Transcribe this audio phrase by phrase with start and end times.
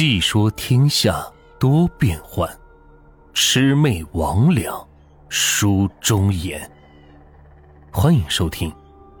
[0.00, 1.26] 细说天下
[1.58, 2.48] 多变幻，
[3.34, 4.86] 魑魅魍魉
[5.28, 6.70] 书中言。
[7.90, 8.72] 欢迎收听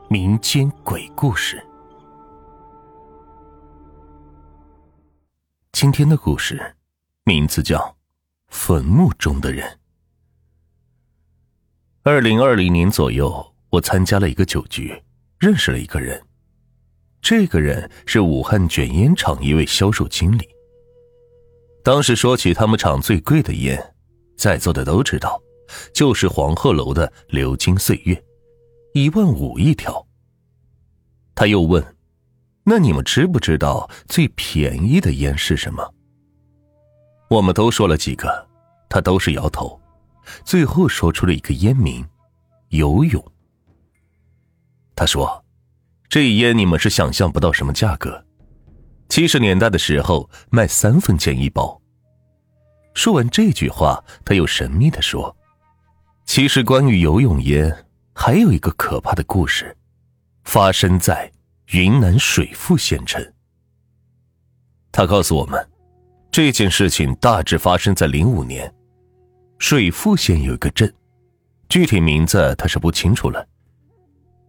[0.08, 1.60] 民间鬼故事。
[5.72, 6.76] 今天的故事
[7.24, 7.78] 名字叫
[8.46, 9.68] 《坟墓中的人》。
[12.04, 15.02] 二零二零年左右，我参加了一个酒局，
[15.40, 16.22] 认识了一个人。
[17.20, 20.48] 这个人是武汉卷烟厂一位销售经理。
[21.88, 23.94] 当时说起他们厂最贵的烟，
[24.36, 25.40] 在座的都知道，
[25.94, 28.22] 就是黄鹤楼的流金岁月，
[28.92, 30.06] 一万五一条。
[31.34, 31.82] 他又问
[32.62, 35.94] ：“那你们知不知道最便宜的烟是什么？”
[37.30, 38.46] 我们都说了几个，
[38.90, 39.80] 他都是摇头，
[40.44, 42.06] 最后说出了一个烟名：
[42.68, 43.24] 游泳。
[44.94, 45.42] 他说。
[46.10, 48.26] 这烟你们是想象不到什么价格，
[49.08, 51.80] 七十年代的时候卖三分钱一包。
[52.94, 55.34] 说完这句话，他又神秘的说
[56.26, 59.76] ：“其实关于游泳烟，还有一个可怕的故事，
[60.44, 61.30] 发生在
[61.68, 63.24] 云南水富县城。”
[64.92, 65.68] 他告诉我们，
[66.30, 68.72] 这件事情大致发生在零五年，
[69.58, 70.92] 水富县有一个镇，
[71.68, 73.46] 具体名字他是不清楚了。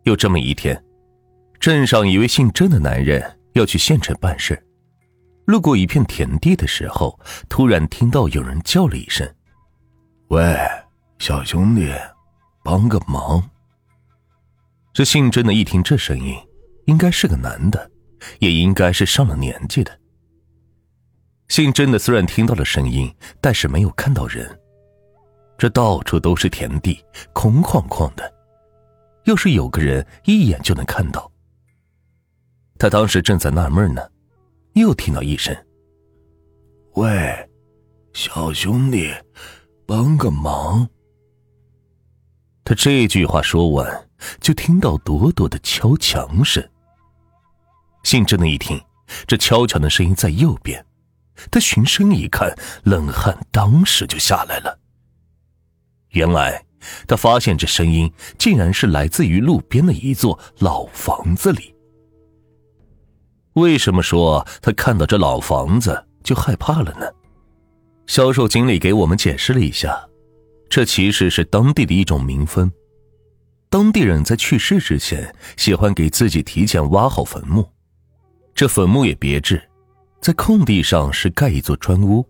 [0.03, 0.83] 有这么一天。
[1.59, 4.61] 镇上一位姓郑的男人要去县城办事，
[5.45, 7.19] 路过一片田地的时候，
[7.49, 9.27] 突然听到有人叫了一声
[10.29, 10.57] ：“喂，
[11.17, 11.91] 小兄弟，
[12.63, 13.49] 帮个忙。”
[14.93, 16.35] 这姓甄的一听这声音，
[16.85, 17.89] 应该是个男的，
[18.39, 19.97] 也应该是上了年纪的。
[21.47, 24.59] 姓甄的虽然听到了声音，但是没有看到人。
[25.57, 27.03] 这到处都是田地，
[27.33, 28.31] 空旷旷的，
[29.25, 31.29] 要是有个人，一眼就能看到。
[32.79, 34.01] 他当时正在纳闷呢，
[34.73, 35.53] 又听到一声
[36.95, 37.49] ：“喂，
[38.13, 39.13] 小兄弟，
[39.85, 40.87] 帮个忙。”
[42.63, 44.09] 他这句话说完，
[44.39, 46.65] 就听到朵朵的敲墙声。
[48.03, 48.81] 姓郑的一听，
[49.27, 50.83] 这敲墙的声音在右边，
[51.51, 54.79] 他循声一看，冷汗当时就下来了。
[56.11, 56.63] 原来，
[57.05, 61.75] 他发现这声音竟然是来自于路边的一座老房子里。
[63.53, 67.07] 为什么说他看到这老房子就害怕了呢？
[68.07, 69.99] 销售经理给我们解释了一下，
[70.69, 72.71] 这其实是当地的一种民风。
[73.69, 77.67] 当地人在去世之前，喜欢给自己提前挖好坟墓。
[78.55, 79.61] 这坟墓也别致，
[80.21, 82.25] 在空地上是盖一座砖屋，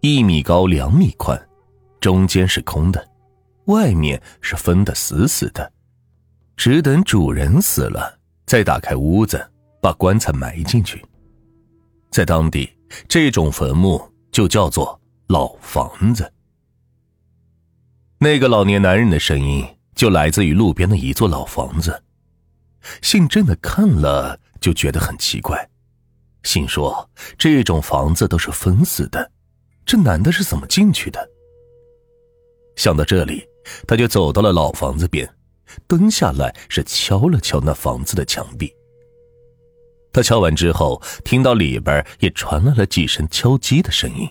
[0.00, 1.40] 一米高两米宽，
[2.00, 3.02] 中间是空的，
[3.66, 5.72] 外面是封的死死的，
[6.56, 9.51] 只等主人死了再打开屋子。
[9.82, 11.04] 把棺材埋进去，
[12.12, 12.70] 在当地，
[13.08, 14.00] 这种坟墓
[14.30, 16.32] 就叫做老房子。
[18.18, 19.66] 那个老年男人的声音
[19.96, 22.00] 就来自于路边的一座老房子。
[23.02, 25.68] 姓郑的看了就觉得很奇怪，
[26.44, 29.32] 心说这种房子都是封死的，
[29.84, 31.28] 这男的是怎么进去的？
[32.76, 33.44] 想到这里，
[33.88, 35.28] 他就走到了老房子边，
[35.88, 38.72] 蹲下来是敲了敲那房子的墙壁。
[40.12, 44.28] 他敲完之后，听到里边也传来了几声敲击的声音。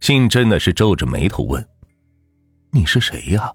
[0.00, 1.66] 姓郑的是皱着眉头问
[2.70, 3.50] ：“你是谁呀？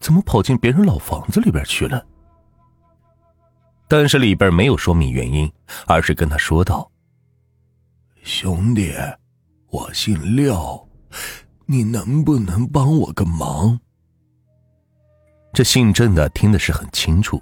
[0.00, 2.04] 怎么跑进别人老房子里边去了？”
[3.88, 5.50] 但是里边没有说明原因，
[5.86, 6.90] 而是跟他说道
[8.22, 8.92] ：“兄弟，
[9.68, 10.86] 我姓廖，
[11.66, 13.78] 你能不能帮我个忙？”
[15.54, 17.40] 这姓郑的听的是很清楚。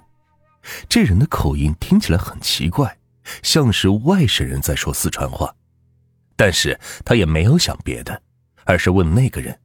[0.87, 2.97] 这人的口音听起来很奇怪，
[3.43, 5.55] 像是外省人在说四川话，
[6.35, 8.21] 但是他也没有想别的，
[8.65, 9.59] 而是问那个人：“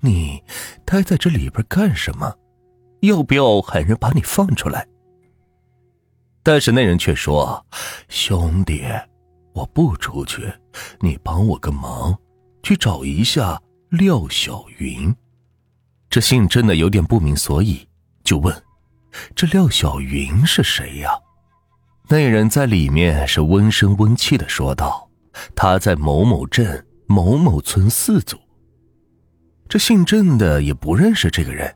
[0.00, 0.42] 你
[0.84, 2.36] 待在这里边干什么？
[3.00, 4.86] 要不要喊人把你放出来？”
[6.42, 7.66] 但是那人却说
[8.08, 8.84] ：“兄弟，
[9.52, 10.50] 我不出去，
[11.00, 12.18] 你帮我个忙，
[12.62, 15.14] 去找一下廖小云。”
[16.08, 17.86] 这姓郑的有点不明所以，
[18.24, 18.54] 就问。
[19.34, 21.10] 这廖小云是谁呀？
[22.08, 25.08] 那人在里面是温声温气的说道
[25.54, 28.36] ：“他在某某镇某某村四组。”
[29.68, 31.72] 这姓郑的也不认识这个人，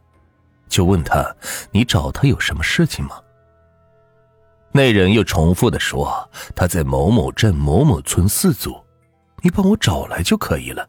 [0.69, 1.25] 就问他
[1.70, 3.16] ：“你找他有什么事情吗？”
[4.72, 8.76] 那人又重复的说：“他在某某镇某某村四组，
[9.42, 10.88] 你帮我找来就可以了。”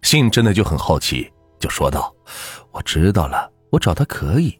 [0.00, 2.14] 姓郑的就很好奇，就说道
[2.72, 4.58] ：“我知道了，我找他可以。”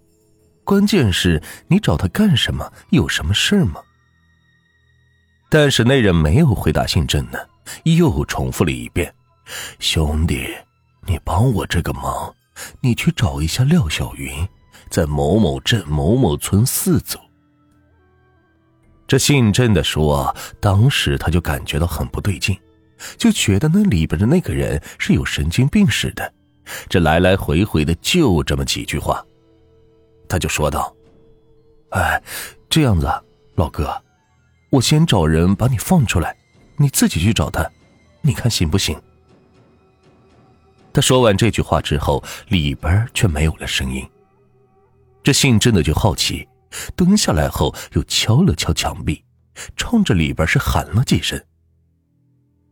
[0.69, 2.71] 关键是你找他干什么？
[2.91, 3.81] 有什么事吗？
[5.49, 7.49] 但是那人没有回答姓郑的，
[7.85, 9.11] 又重复了一遍
[9.81, 10.47] ：“兄弟，
[11.07, 12.31] 你帮我这个忙，
[12.83, 14.47] 你去找一下廖小云，
[14.91, 17.19] 在某某镇某某村四组。”
[19.09, 22.55] 这姓郑的说，当时他就感觉到很不对劲，
[23.17, 26.31] 就觉得那里边的那个人是有神经病似的。
[26.91, 29.25] 这来来回回的就这么几句话，
[30.29, 30.95] 他就说道
[31.91, 32.23] ：“哎，
[32.69, 33.09] 这样子，
[33.55, 33.91] 老哥。”
[34.71, 36.37] 我先找人把你放出来，
[36.77, 37.67] 你自己去找他，
[38.21, 39.01] 你看行不行？
[40.93, 44.07] 他说完这句话之后，里边却没有了声音。
[45.23, 46.47] 这姓郑的就好奇，
[46.95, 49.25] 蹲下来后又敲了敲墙壁，
[49.75, 51.43] 冲着里边是喊了几声。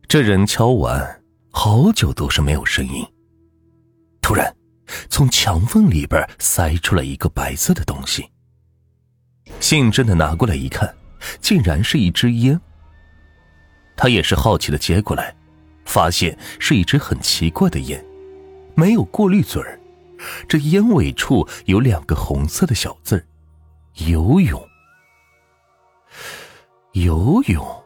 [0.07, 3.03] 这人敲完好久都是没有声音。
[4.21, 4.55] 突然，
[5.09, 8.29] 从墙缝里边塞出来一个白色的东西。
[9.59, 10.93] 姓郑的拿过来一看。
[11.41, 12.61] 竟然是一支烟。
[13.95, 15.35] 他也是好奇的接过来，
[15.83, 18.05] 发现是一支很奇怪的烟，
[18.75, 19.79] 没有过滤嘴儿，
[20.47, 23.25] 这烟尾处有两个红色的小字
[23.95, 24.63] 游泳。”
[26.93, 27.83] 游泳，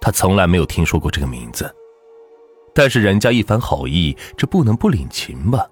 [0.00, 1.70] 他从来没有听说过这个名字，
[2.74, 5.68] 但是人家一番好意，这不能不领情吧？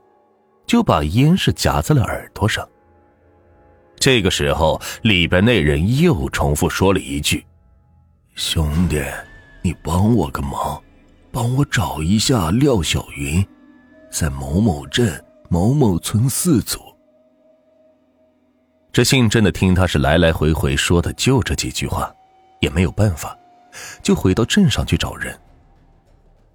[0.67, 2.67] 就把烟是夹在了耳朵上。
[3.97, 7.45] 这个时候，里边那人又重复说了一句
[8.35, 9.03] ：“兄弟，
[9.63, 10.83] 你帮我个忙，
[11.31, 13.47] 帮我找一下廖小云，
[14.11, 16.81] 在某某镇某某村四组。”
[18.93, 22.15] 这姓郑的听他是来来回回说的就这几句话，
[22.61, 23.37] 也没有办法，
[24.03, 25.37] 就回到镇上去找人。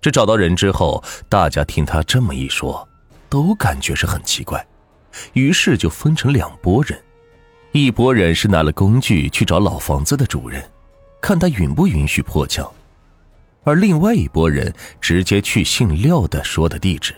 [0.02, 2.88] 这找到人之后，大家听他这么一说，
[3.30, 4.66] 都感觉是很奇怪，
[5.34, 7.00] 于是就分成两拨人。
[7.72, 10.68] 一拨人是拿了工具去找老房子的主人，
[11.22, 12.66] 看他允不允许破墙；
[13.64, 17.14] 而另外一拨人直接去姓廖的说的地址。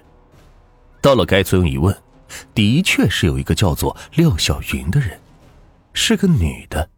[1.00, 1.96] 到了该村一问，
[2.54, 5.18] 的确是有一个叫做廖小云的人，
[5.94, 6.90] 是个女的，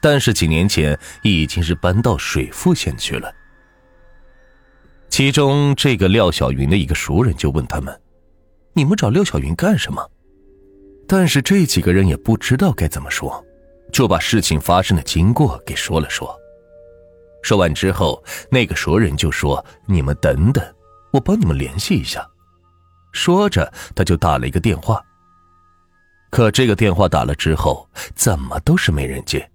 [0.00, 3.32] 但是几年前已经是搬到水富县去了。
[5.10, 8.00] 其中这个廖小云的一个熟人就问他们
[8.72, 10.10] ：“你们找廖小云干什么？”
[11.06, 13.44] 但是这几个人也不知道该怎么说，
[13.92, 16.32] 就把事情发生的经过给说了说。
[17.42, 20.64] 说完之后，那个熟人就说：“你们等等，
[21.12, 22.24] 我帮你们联系一下。”
[23.12, 25.02] 说着，他就打了一个电话。
[26.30, 29.50] 可这个电话打了之后，怎么都是没人接。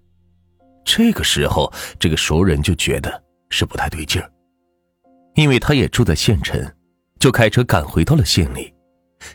[0.83, 4.29] 这个时候，这个熟人就觉得是不太对劲儿，
[5.35, 6.62] 因为他也住在县城，
[7.17, 8.75] 就开车赶回到了县里。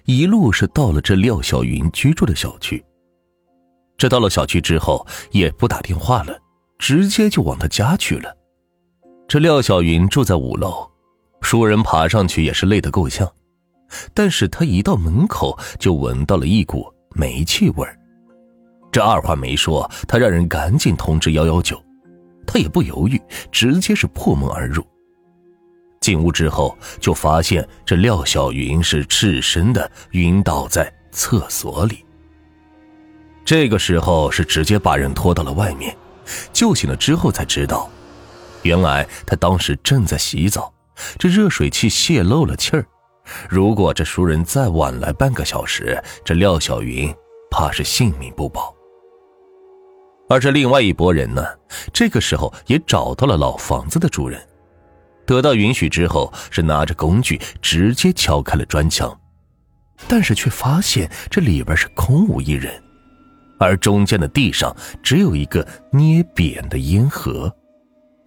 [0.04, 2.84] 一路是到了这廖小云居住的小区。
[3.96, 6.38] 这到了小区之后，也不打电话了，
[6.78, 8.34] 直接就往他家去了。
[9.28, 10.88] 这廖小云住在五楼，
[11.42, 13.30] 熟人爬上去也是累得够呛。
[14.14, 17.86] 但是他一到门口，就闻到了一股煤气味
[18.92, 21.80] 这二话没说，他让人赶紧通知幺幺九。
[22.46, 23.20] 他也不犹豫，
[23.52, 24.84] 直接是破门而入。
[26.00, 32.04] 进屋之后，就发现这廖小云是赤身的晕倒在厕所里。
[33.44, 35.94] 这个时候是直接把人拖到了外面，
[36.54, 37.90] 救醒了之后才知道，
[38.62, 40.72] 原来他当时正在洗澡，
[41.18, 42.86] 这热水器泄漏了气儿。
[43.48, 47.14] 如果这熟人再晚来半个小时，这廖小云
[47.50, 48.74] 怕是性命不保。
[50.30, 51.44] 而这另外一拨人呢，
[51.92, 54.40] 这个时候也找到了老房子的主人。
[55.30, 59.16] 得到允许之后，是拿着工具直接敲开了砖墙，
[60.08, 62.82] 但是却发现这里边是空无一人，
[63.56, 67.54] 而中间的地上只有一个捏扁的烟盒，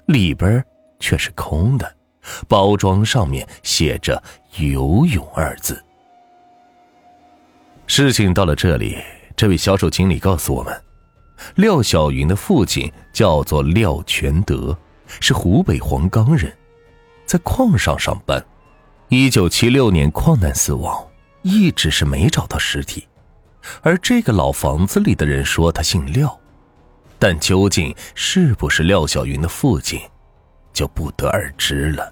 [0.05, 0.63] 里边
[0.97, 1.93] 却是空的，
[2.47, 4.23] 包装上面写着
[4.55, 5.83] “游泳”二字。
[7.85, 8.97] 事情到了这里，
[9.35, 10.81] 这位销售经理告诉我们，
[11.55, 14.77] 廖小云的父亲叫做廖全德，
[15.19, 16.49] 是湖北黄冈人。
[17.25, 18.43] 在矿上上班，
[19.09, 21.07] 一九七六年矿难死亡，
[21.41, 23.07] 一直是没找到尸体。
[23.81, 26.39] 而这个老房子里的人说他姓廖，
[27.17, 30.01] 但究竟是不是廖小云的父亲，
[30.73, 32.11] 就不得而知了。